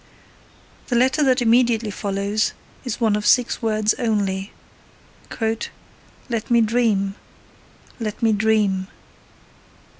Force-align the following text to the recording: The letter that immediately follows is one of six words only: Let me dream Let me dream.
The 0.87 0.95
letter 0.95 1.21
that 1.25 1.43
immediately 1.43 1.91
follows 1.91 2.53
is 2.83 2.99
one 2.99 3.15
of 3.15 3.23
six 3.23 3.61
words 3.61 3.93
only: 3.99 4.51
Let 5.39 5.69
me 6.49 6.59
dream 6.61 7.13
Let 7.99 8.23
me 8.23 8.31
dream. 8.33 8.87